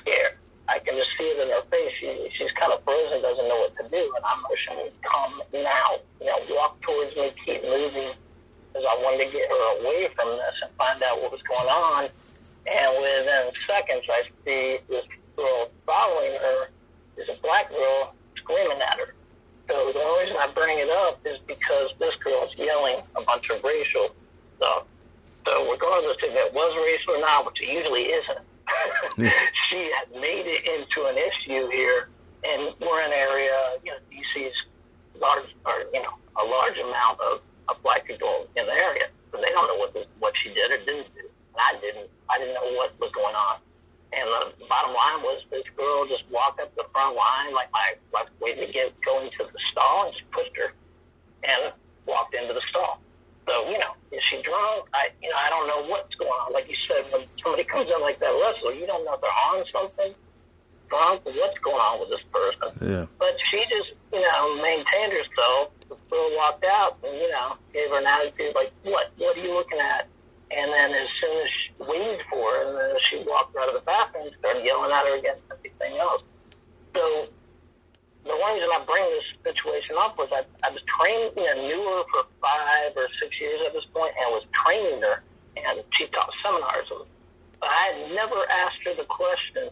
[0.01, 0.39] scared.
[0.69, 1.93] I can just see it in her face.
[2.01, 6.01] She, she's kind of frozen, doesn't know what to do, and I'm motioning, come now.
[6.21, 8.17] You know, walk towards me, keep moving,
[8.73, 11.69] because I wanted to get her away from this and find out what was going
[11.69, 12.09] on.
[12.65, 15.05] And within seconds, I see this
[15.37, 16.69] girl following her.
[17.17, 19.15] Is a black girl screaming at her.
[19.69, 23.49] So the only reason I bring it up is because this girl's yelling a bunch
[23.51, 24.09] of racial
[24.57, 24.83] stuff.
[25.47, 28.41] So regardless if it was racial or not, which it usually isn't,
[29.71, 32.09] she made it into an issue here,
[32.45, 34.55] and we're an area, you know, DC's
[35.21, 39.41] large, or, you know, a large amount of, of black people in the area, but
[39.41, 41.29] they don't know what the, what she did or didn't do.
[41.55, 43.61] And I didn't, I didn't know what was going on.
[44.15, 47.99] And the bottom line was this girl just walked up the front line, like my,
[48.13, 50.71] like waiting to get going to the stall, and she pushed her.
[51.43, 51.74] And
[57.75, 58.73] sometimes they're like that wrestler.
[58.73, 60.15] You don't know if they're on something.
[60.93, 62.71] Wrong, what's going on with this person?
[62.79, 63.07] Yeah.
[63.19, 65.73] But she just, you know, maintained herself.
[65.89, 69.11] The girl walked out and, you know, gave her an attitude like, what?
[69.19, 70.07] What are you looking at?
[70.55, 73.75] And then as soon as she waited for her, and then she walked out of
[73.75, 76.23] the bathroom and started yelling at her against everything else.
[76.95, 77.27] So
[78.23, 81.67] the one reason I bring this situation up was I, I was training, you know,
[81.67, 85.25] knew her for five or six years at this point and was training her.
[85.57, 87.09] And she taught seminars and
[87.61, 89.71] but I never asked her the question,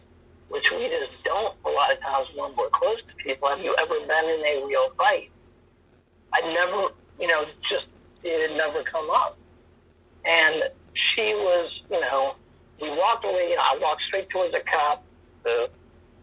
[0.49, 3.49] which we just don't a lot of times when we're close to people.
[3.49, 5.31] Have you ever been in a real fight?
[6.33, 7.85] I never, you know, just
[8.23, 9.37] it had never come up.
[10.25, 12.35] And she was, you know,
[12.81, 13.49] we walked away.
[13.49, 15.03] You know, I walked straight towards the cop.
[15.43, 15.69] The,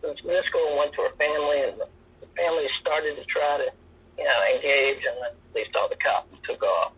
[0.02, 1.88] this girl went to her family, and the,
[2.20, 3.70] the family started to try to,
[4.16, 6.92] you know, engage, and then they saw the cop and took off.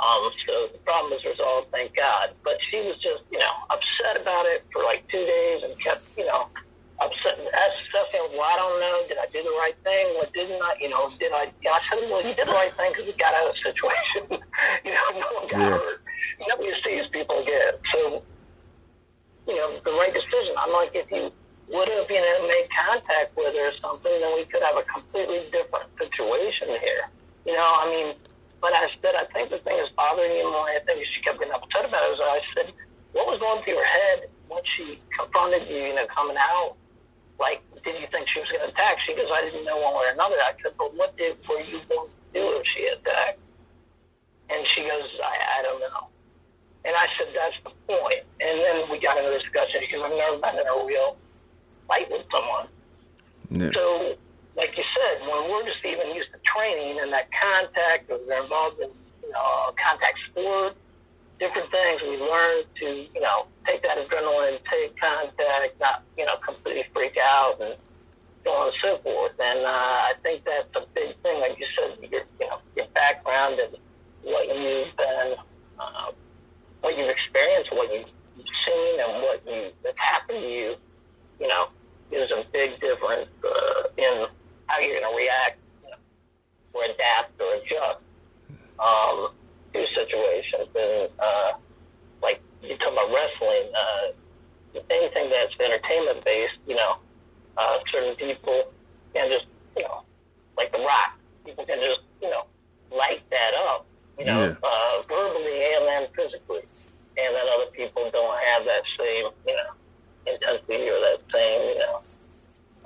[0.00, 2.32] Um, so the problem was resolved, thank God.
[2.40, 6.08] But she was just, you know, upset about it for like two days and kept,
[6.16, 6.48] you know,
[7.04, 10.16] upset, and assessing, well, I don't know, did I do the right thing?
[10.16, 12.96] What didn't I, you know, did I, I said, well, you did the right thing
[12.96, 14.22] because you got out of the situation.
[14.88, 15.76] you know, no one got Yeah.
[15.76, 16.00] hurt.
[16.48, 17.76] Nobody sees people get.
[17.92, 18.24] So,
[19.48, 20.56] you know, the right decision.
[20.56, 21.28] I'm like, if you
[21.68, 24.84] would have, you know, made contact with her or something, then we could have a
[24.88, 27.04] completely different situation here.
[27.44, 28.08] You know, I mean,
[28.60, 31.38] but I said, I think the thing that's bothering you more, I think she kept
[31.40, 32.72] getting upset about it, was I said,
[33.12, 36.76] what was going through your head when she confronted you, you know, coming out?
[37.40, 39.00] Like, did you think she was going to attack?
[39.08, 40.36] She goes, I didn't know one way or another.
[40.36, 43.40] I said, but what did, were you going to do if she attacked?
[44.52, 46.12] And she goes, I, I don't know.
[46.84, 48.28] And I said, that's the point.
[48.40, 51.16] And then we got into a discussion because I've never been in a real
[51.88, 52.68] fight with someone.
[53.50, 53.70] Yeah.
[53.72, 54.16] So,
[54.56, 58.42] like you said, when we're just even used to training and that contact, or we're
[58.42, 58.90] involved in,
[59.22, 60.74] you know, contact sport,
[61.38, 66.36] different things, we learn to, you know, take that adrenaline, take contact, not, you know,
[66.44, 67.76] completely freak out and
[68.44, 69.32] so on and so forth.
[69.40, 72.86] And uh, I think that's a big thing, like you said, your, you know, your
[72.94, 73.76] background and
[74.22, 75.34] what you've been,
[75.78, 76.12] uh,
[76.80, 78.06] what you've experienced, what you've
[78.66, 80.74] seen, and what you that's happened to you,
[81.40, 81.68] you know,
[82.10, 84.26] is a big difference uh, in
[84.70, 85.96] how you're going to react you know,
[86.74, 87.98] or adapt or adjust
[88.78, 89.34] um,
[89.74, 90.70] to situations.
[90.78, 91.52] And uh,
[92.22, 96.98] like you talk about wrestling, uh, anything that's entertainment based, you know,
[97.58, 98.70] uh, certain people
[99.12, 100.02] can just, you know,
[100.56, 102.44] like The Rock, people can just, you know,
[102.94, 103.86] light that up,
[104.18, 104.54] you know, Yeah.
[104.62, 106.62] uh, verbally and then physically.
[107.18, 109.70] And then other people don't have that same, you know,
[110.26, 112.00] intensity or that same, you know,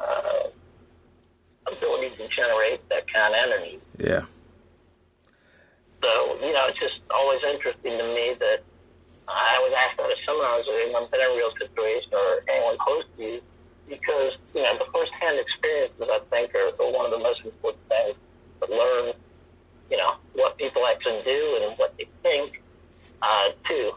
[0.00, 0.48] uh,
[1.66, 3.80] ability to generate that kind of energy.
[3.98, 4.24] Yeah.
[6.02, 8.62] So, you know, it's just always interesting to me that
[9.26, 12.76] I was asked at a seminar, has anyone been in a real situation or anyone
[12.78, 13.40] close to you?
[13.88, 17.82] Because, you know, the first-hand experiences, I think, are, are one of the most important
[17.88, 18.16] things
[18.60, 19.14] to learn,
[19.90, 22.62] you know, what people actually do and what they think,
[23.22, 23.92] uh, too.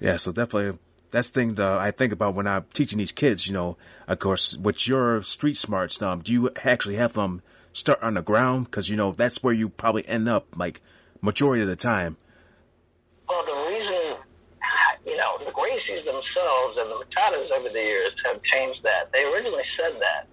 [0.00, 0.78] Yeah, so definitely
[1.14, 3.76] that's the thing that I think about when I'm teaching these kids, you know,
[4.08, 7.40] of course, with your street smarts, um, do you actually have them
[7.72, 8.64] start on the ground?
[8.64, 10.82] Because, you know, that's where you probably end up, like,
[11.22, 12.16] majority of the time.
[13.28, 14.16] Well, the reason,
[15.06, 19.12] you know, the Gracies themselves and the Machados over the years have changed that.
[19.12, 20.26] They originally said that.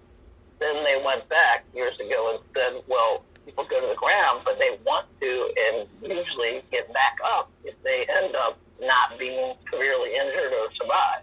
[0.58, 4.58] Then they went back years ago and said, well, people go to the ground, but
[4.58, 10.14] they want to and usually get back up if they end up not being severely
[10.14, 11.22] injured or survive.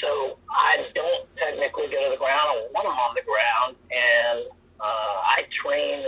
[0.00, 2.46] So I don't technically go to the ground.
[2.54, 4.46] I want them on the ground, and
[4.78, 6.06] uh, I train.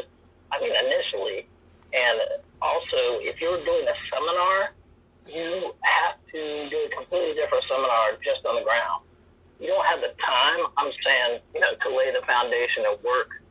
[0.52, 1.46] I mean, initially,
[1.92, 2.18] and
[2.62, 4.74] also, if you're doing a seminar,
[5.26, 9.02] you have to do a completely different seminar just on the ground.
[9.58, 10.71] You don't have the time.
[10.77, 13.42] I'm saying, you know, to lay the foundation of work.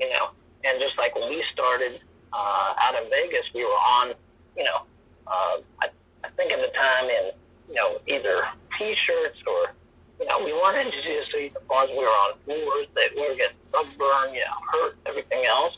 [0.00, 0.30] You know,
[0.64, 2.00] and just like when we started
[2.32, 4.14] uh, out in Vegas, we were on,
[4.56, 4.86] you know,
[5.28, 5.88] uh, I,
[6.24, 7.32] I think at the time in,
[7.68, 8.48] you know, either
[8.78, 9.72] T-shirts or,
[10.20, 13.28] you know, we wanted to just see the bars we were on floors that we
[13.28, 15.76] were getting sunburned, you know, hurt, everything else.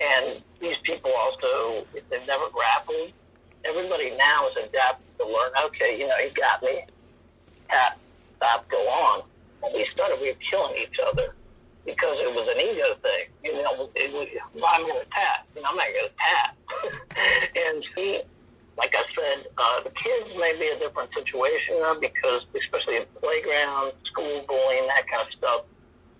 [0.00, 3.12] And these people also, if they've never grappled,
[3.64, 6.84] everybody now is adapted to learn, okay, you know, you got me,
[7.68, 7.98] tap,
[8.36, 9.22] stop, go on.
[9.60, 11.34] When we started, we were killing each other
[11.84, 13.26] because it was an ego thing.
[13.44, 15.46] You know, it was, well, I'm going to tap.
[15.54, 16.56] You know, I'm not going to tap.
[17.56, 18.22] and see,
[18.82, 23.92] like I said, uh, the kids may be a different situation because, especially in playground,
[24.10, 25.62] school bullying, that kind of stuff,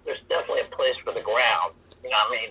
[0.07, 1.75] there's definitely a place for the ground.
[2.05, 2.51] You know what I mean?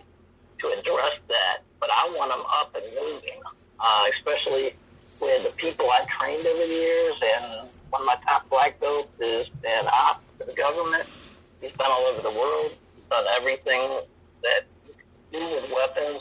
[0.60, 1.64] To address that.
[1.80, 3.40] But I want them up and moving,
[3.80, 4.76] uh, especially
[5.22, 7.16] with the people I've trained over the years.
[7.16, 11.08] And one of my top black belts is an op for the government.
[11.62, 12.76] He's been all over the world.
[13.10, 14.02] done everything
[14.44, 14.68] that
[15.32, 16.20] do with weapons,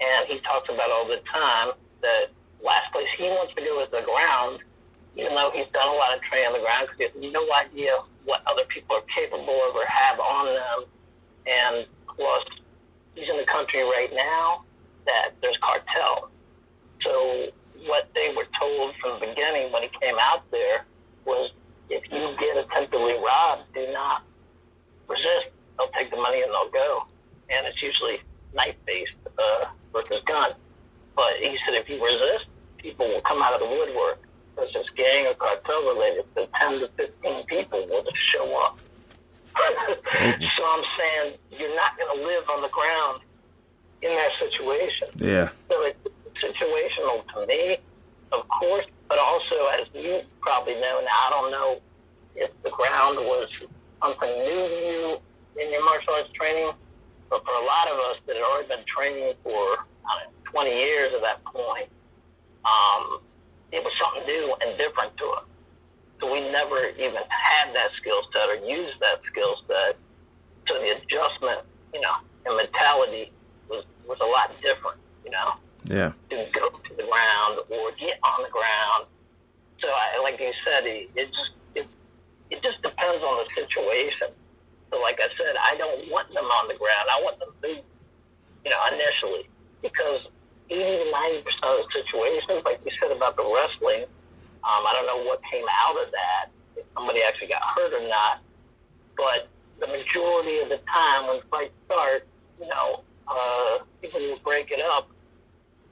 [0.00, 1.72] and he talks about all the time
[2.02, 2.28] that
[2.62, 4.60] last place he wants to go is the ground,
[5.16, 7.44] even though he's done a lot of training on the ground because he has no
[7.52, 7.92] idea
[8.24, 10.78] what other people are capable of or have on them.
[11.46, 12.44] And plus,
[13.14, 14.64] he's in the country right now
[15.06, 16.30] that there's cartel.
[17.02, 17.50] So
[17.86, 20.86] what they were told from the beginning when he came out there
[21.24, 21.50] was
[21.90, 24.22] if you get attemptedly robbed, do not
[25.08, 25.50] resist.
[25.76, 27.04] They'll take the money and they'll go.
[27.50, 28.20] And it's usually
[28.54, 30.52] knife based uh, versus gun.
[31.16, 32.46] But he said if you resist,
[32.82, 34.20] people will come out of the woodwork.
[34.54, 38.78] Because it's gang or cartel related, so 10 to 15 people will just show up.
[39.56, 43.22] so I'm saying you're not going to live on the ground
[44.02, 45.08] in that situation.
[45.16, 45.48] Yeah.
[45.68, 45.98] So it's
[46.42, 47.78] situational to me,
[48.32, 51.80] of course, but also as you probably know now, I don't know
[52.34, 53.48] if the ground was
[54.02, 55.18] something new to you
[55.62, 56.72] in your martial arts training,
[57.30, 60.62] but for a lot of us that had already been training for I don't know,
[60.64, 61.88] 20 years at that point,
[62.64, 63.20] um,
[63.72, 65.44] it was something new and different to us.
[66.20, 69.96] So we never even had that skill set or used that skill set.
[70.68, 72.14] So the adjustment, you know,
[72.46, 73.32] and mentality
[73.68, 75.54] was was a lot different, you know.
[75.84, 76.12] Yeah.
[76.30, 79.10] To go to the ground or get on the ground.
[79.80, 81.86] So I, like you said, it, it just it,
[82.50, 84.30] it just depends on the situation.
[84.92, 87.08] So like I said, I don't want them on the ground.
[87.10, 89.48] I want them to, you know, initially
[89.82, 90.28] because
[90.72, 94.08] 80 to 90 percent of the situations, like you said about the wrestling,
[94.64, 98.08] um, I don't know what came out of that, if somebody actually got hurt or
[98.08, 98.40] not,
[99.16, 102.26] but the majority of the time when fights start,
[102.60, 105.10] you know, uh, people will break it up.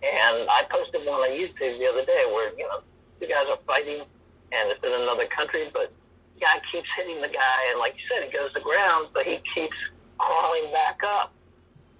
[0.03, 2.81] And I posted one on YouTube the other day where, you know,
[3.20, 4.07] two guys are fighting
[4.53, 5.93] and it's in another country, but
[6.35, 9.26] the guy keeps hitting the guy, and like you said, he goes to ground, but
[9.26, 9.76] he keeps
[10.18, 11.33] crawling back up,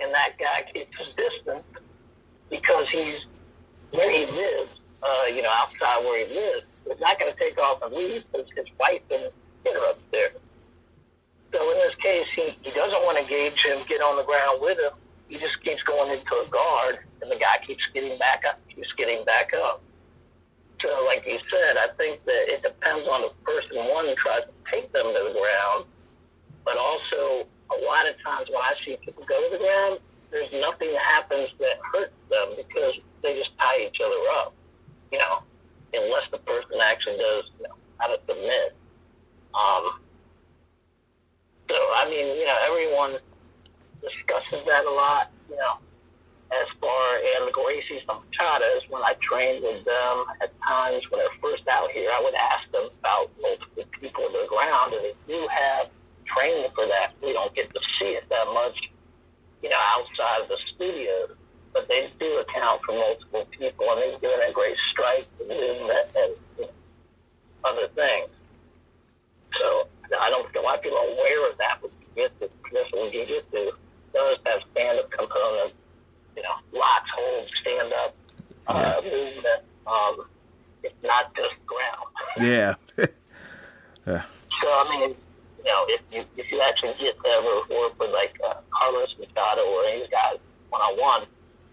[0.01, 1.67] and that guy keeps his distance
[2.51, 3.21] because he's
[3.93, 6.65] where he lives, uh, you know, outside where he lives.
[6.87, 9.31] He's not going to take off and leave because his wife and
[9.65, 10.37] kid are upstairs.
[11.53, 14.61] So in this case, he, he doesn't want to engage him, get on the ground
[14.63, 14.93] with him.
[15.29, 18.93] He just keeps going into a guard, and the guy keeps getting back up, keeps
[18.97, 19.83] getting back up.
[20.83, 23.77] So, like you said, I think that it depends on the person.
[23.77, 25.85] One tries to take them to the ground,
[26.65, 29.99] but also a lot of times when I see people go to the ground,
[30.31, 34.55] there's nothing happens that hurts them because they just tie each other up,
[35.13, 35.43] you know,
[35.93, 38.77] unless the person actually does you know, how to submit.
[39.55, 40.01] Um,
[41.69, 43.19] so, I mean, you know, everyone
[44.01, 45.79] discusses that a lot, you know,
[46.53, 47.11] as far
[47.51, 51.91] the Gracies and Machados, when I trained with them at times when they're first out
[51.91, 55.89] here, I would ask them about multiple people to the ground, and they do have
[56.27, 57.13] training for that.
[57.23, 58.79] We don't get to see it that much,
[59.63, 61.29] you know, outside of the studio,
[61.73, 66.07] but they do account for multiple people, and they're doing a great strike and movement
[66.17, 66.69] and you
[67.65, 68.29] other things.
[69.59, 69.87] So
[70.19, 72.49] I don't think a lot of people are aware of that with jiu-jitsu.
[72.65, 73.73] Traditional jiu-jitsu
[74.15, 75.75] does have stand-up components
[76.37, 78.15] you know, locks, holds, stand up,
[78.67, 79.63] uh, movement.
[79.87, 80.27] Um,
[80.83, 82.07] it's not just ground.
[82.39, 82.75] Yeah.
[84.07, 84.23] yeah.
[84.61, 85.17] So I mean,
[85.59, 89.15] you know, if you if you actually get to ever work with like uh, Carlos
[89.21, 90.39] Machado or any guys
[90.71, 91.23] one on one,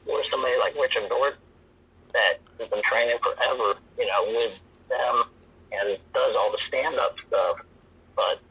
[0.05, 1.39] or somebody like Richard Gordon
[2.13, 4.53] that has been training forever, you know, with
[4.89, 5.23] them
[5.71, 7.57] and does all the stand up stuff.
[8.15, 8.41] But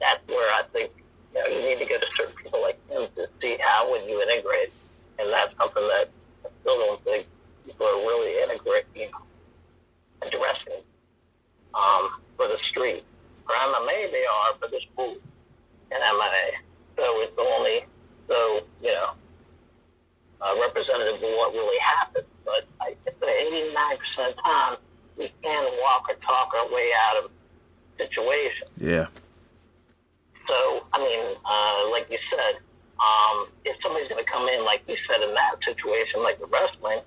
[0.00, 0.92] that's where I think
[1.34, 4.06] you know you need to go to certain people like him to see how would
[4.06, 4.72] you integrate
[5.18, 6.10] and that's something that
[6.44, 7.26] I still don't think
[7.66, 10.82] people are really integrating, you know, addressing
[11.74, 13.04] um, for the street.
[13.46, 15.18] For MMA, they are, but there's rules
[15.90, 16.63] in MMA,
[16.96, 17.84] so it's only
[18.28, 19.10] so you know
[20.40, 22.26] uh, representative of what really happened.
[22.44, 24.76] But I think that 89 percent of the time,
[25.16, 27.30] we can walk or talk our way out of
[27.98, 28.70] situations.
[28.78, 29.06] Yeah.
[30.46, 32.60] So I mean, uh, like you said,
[33.00, 36.46] um, if somebody's going to come in, like you said, in that situation, like the
[36.46, 37.00] wrestling,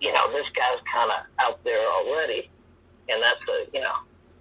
[0.00, 2.50] you know, this guy's kind of out there already,
[3.08, 3.94] and that's a, you know,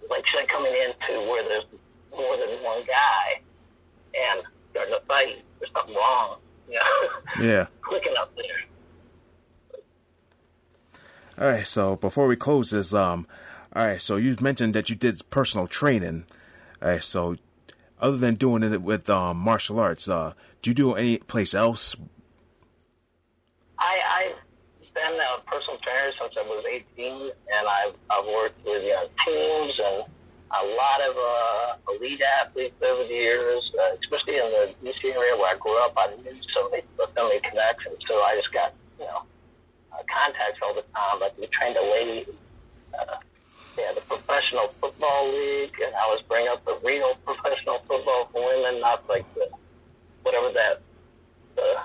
[0.10, 1.66] like say coming into where there's
[2.12, 3.42] more than one guy,
[4.16, 4.44] and
[4.74, 6.38] there's to fight, there's something wrong,
[6.70, 7.10] you know,
[7.46, 7.68] Yeah.
[7.82, 8.64] clicking up there.
[11.38, 11.66] All right.
[11.68, 13.26] So before we close this, um,
[13.76, 14.02] all right.
[14.02, 16.26] So you mentioned that you did personal training.
[16.82, 17.04] All right.
[17.04, 17.36] So
[18.00, 21.96] other than doing it with um, martial arts, uh, do you do any place else?
[23.78, 24.00] I,
[24.34, 28.90] I've been a personal trainer since I was 18, and I've, I've worked with you
[28.90, 30.04] know, teams and
[30.52, 35.10] a lot of uh, elite athletes over the years, uh, especially in the D.C.
[35.10, 37.98] area where I grew up, I knew so many, so many connections.
[38.08, 39.24] So I just got, you know,
[39.94, 41.20] uh, contacts all the time.
[41.20, 42.26] Like we trained a lady,
[42.98, 43.16] uh,
[43.78, 48.44] yeah, the professional football league, and I was bringing up the real professional football for
[48.46, 49.50] women, not like the
[50.24, 50.82] whatever that
[51.56, 51.80] the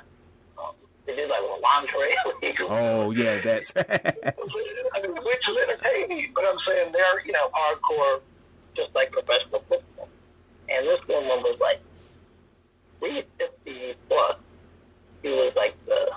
[0.58, 0.74] um,
[1.06, 2.70] they did like a lingerie league.
[2.70, 3.72] Oh yeah, that's.
[3.76, 3.82] I
[5.02, 8.20] mean, which is entertaining, but I'm saying they're you know hardcore,
[8.76, 10.08] just like professional football.
[10.68, 11.80] And this woman was like
[13.00, 14.36] 350 plus.
[15.22, 16.10] She was like the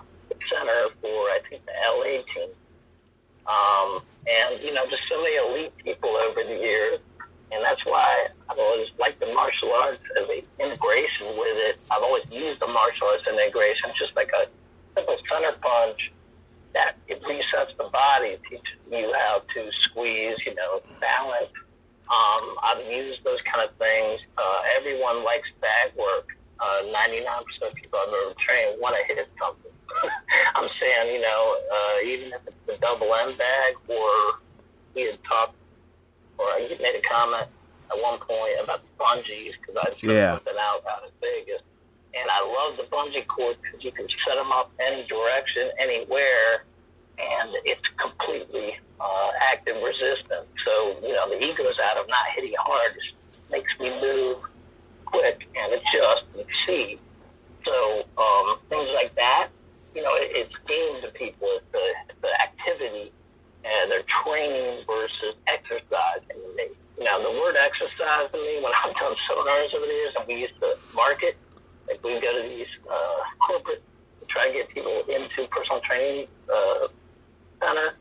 [0.49, 2.49] center for I think the LA team.
[3.47, 6.99] Um, and you know, just so many elite people over the years,
[7.51, 11.79] and that's why I've always liked the martial arts as a integration with it.
[11.89, 14.47] I've always used the martial arts integration, just like a
[14.95, 16.11] simple center punch
[16.73, 21.49] that it resets the body, it teaches you how to squeeze, you know, balance.
[22.09, 24.21] Um, I've used those kind of things.
[24.37, 26.37] Uh, everyone likes bag work.
[26.59, 29.71] Uh, 99% of people I've ever trained want to hit something.
[30.55, 34.39] I'm saying, you know, uh, even if it's a double M bag or
[34.93, 35.55] he had talked,
[36.37, 37.47] or he made a comment
[37.91, 40.33] at one point about the bungees because I just Yeah.
[40.35, 41.61] something out out in Vegas.
[42.13, 46.65] And I love the bungee cord because you can set them up any direction, anywhere,
[47.17, 50.47] and it's completely uh, active resistant.
[50.65, 53.13] So, you know, the ego's out of not hitting hard just
[53.51, 54.37] makes me move
[55.05, 56.99] quick and adjust and see.
[57.65, 59.49] So, um, things like that,
[59.95, 61.47] you know, it, it's game to people.
[61.57, 63.11] It's the, the activity
[63.65, 66.37] and their training versus exercising.
[66.37, 69.91] And they, you know, the word exercise to me, when I've done seminars over the
[69.91, 71.35] years and we used to market,
[71.87, 73.83] like we go to these uh, corporate
[74.29, 76.87] try to get people into personal training uh,
[77.59, 77.93] center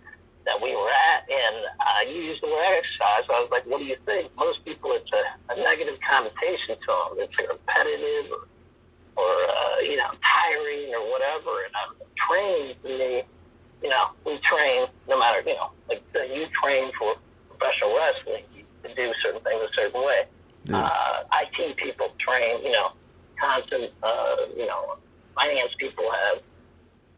[0.46, 3.26] that we were at, and uh, you used the word exercise.
[3.28, 4.30] I was like, what do you think?
[4.36, 7.18] Most people, it's a, a negative connotation to them.
[7.18, 8.46] It's like repetitive or,
[9.18, 11.66] or uh, you know, tiring or whatever.
[11.66, 13.22] And um, training to me,
[13.82, 17.16] you know, we train no matter, you know, like you train for
[17.50, 18.44] professional wrestling,
[18.86, 20.24] to do certain things a certain way.
[20.64, 20.78] Yeah.
[20.78, 22.92] Uh, IT people train, you know,
[23.40, 24.96] constant, uh, you know,
[25.34, 26.42] finance people have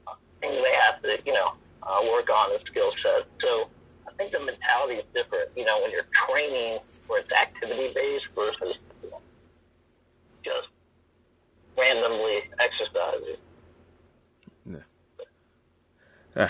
[0.07, 1.53] uh, things they have to, you know,
[1.89, 3.27] uh, work on and skill set.
[3.41, 3.69] So
[4.07, 8.27] I think the mentality is different, you know, when you're training where it's activity based
[8.35, 9.21] versus you know,
[10.45, 10.69] just
[11.77, 13.37] randomly exercising.
[16.39, 16.49] Uh,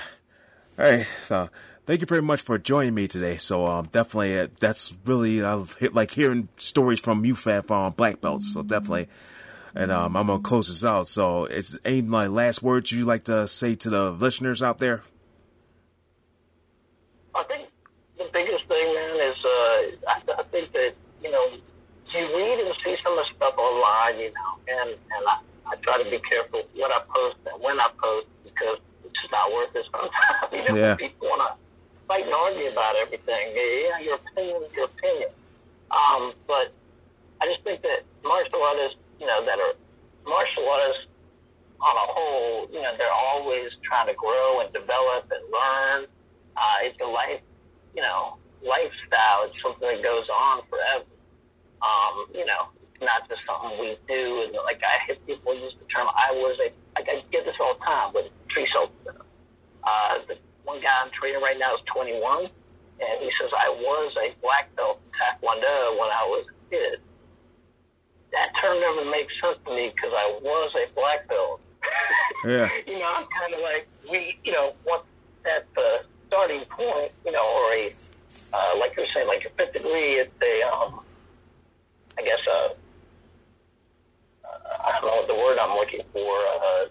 [0.78, 1.49] all right, so
[1.86, 3.39] thank you very much for joining me today.
[3.39, 8.20] So um, definitely, uh, that's really I've hit, like hearing stories from UFAF um, black
[8.20, 8.53] belts.
[8.53, 9.09] So definitely,
[9.74, 11.09] and um, I'm gonna close this out.
[11.09, 15.03] So, is any my last words you like to say to the listeners out there?
[17.34, 17.68] I think
[18.18, 19.49] the biggest thing, man, is uh,
[20.07, 21.51] I, I think that you know
[22.12, 23.34] you read and see some of the
[24.17, 27.79] you know, and and I, I try to be careful what I post and when
[27.81, 30.53] I post because it's just not worth it sometimes.
[30.53, 30.95] you know, Yeah.
[30.97, 31.55] people want to
[32.07, 33.53] fight and argue about everything.
[33.55, 35.31] Yeah, your opinion is your opinion.
[35.91, 36.73] Um, but
[37.41, 39.75] I just think that martial artists, you know, that are
[40.27, 41.05] martial artists
[41.81, 46.07] on a whole, you know, they're always trying to grow and develop and learn.
[46.57, 47.41] Uh, it's a life,
[47.95, 48.37] you know,
[48.67, 49.47] lifestyle.
[49.47, 51.05] It's something that goes on forever.
[51.81, 52.67] Um, you know,
[53.01, 54.43] not just something we do.
[54.45, 57.57] And like I hear people use the term, I was a, like I get this
[57.61, 58.93] all the time with tree soap.
[59.85, 64.13] Uh, the one guy I'm training right now is 21, and he says I was
[64.21, 67.01] a black belt in Taekwondo when I was a kid.
[68.33, 71.61] That term never makes sense to me because I was a black belt.
[72.47, 72.69] Yeah.
[72.87, 75.05] you know, I'm kind of like we, you know, what
[75.45, 77.93] at the starting point, you know, or a
[78.53, 81.01] uh, like you're saying, like a fifth degree, it's a, um,
[82.19, 82.69] I guess, uh,
[84.45, 84.49] uh,
[84.87, 86.37] I don't know what the word I'm looking for.
[86.39, 86.87] Uh,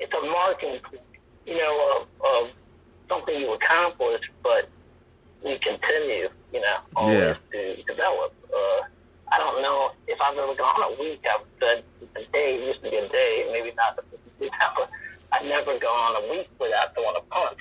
[0.00, 0.80] it's a marking,
[1.46, 2.50] you know, of, of
[3.08, 4.68] something you accomplished, but
[5.44, 7.36] we continue, you know, always Yeah.
[7.52, 8.34] to develop.
[8.52, 8.82] Uh,
[9.32, 11.24] I don't know if I've ever gone a week.
[11.30, 11.84] I've said
[12.16, 14.06] a day used to be a day, maybe not, but
[15.32, 17.60] I've never gone a week without throwing a punch.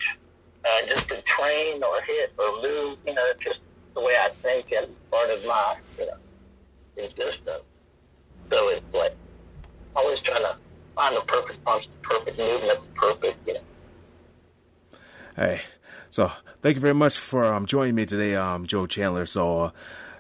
[0.66, 3.60] Uh, just to train or hit or move, you know, it's just
[3.96, 6.18] the way I think and part of my, you know,
[6.96, 7.64] existence.
[8.50, 9.14] So it's like
[9.96, 10.56] always trying to
[10.96, 13.60] find the perfect punch, the perfect movement, the perfect, you know.
[15.36, 15.62] Hey,
[16.10, 16.32] so
[16.62, 19.26] thank you very much for um, joining me today, um, Joe Chandler.
[19.26, 19.72] So uh,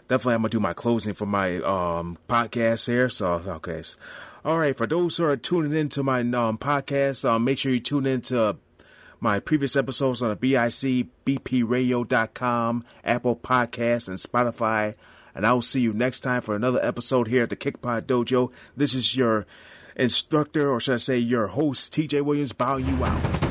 [0.07, 3.09] definitely, I'm gonna do my closing for my um, podcast here.
[3.09, 3.97] So okay, S-
[4.43, 4.75] all right.
[4.75, 8.57] For those who are tuning into my um, podcast, um, make sure you tune into
[9.19, 14.95] my previous episodes on the BICBPRadio.com, Apple Podcasts, and Spotify,
[15.35, 18.51] and I will see you next time for another episode here at the Kickpod Dojo.
[18.75, 19.45] This is your
[19.95, 23.42] instructor, or should I say your host, TJ Williams, bowing you out.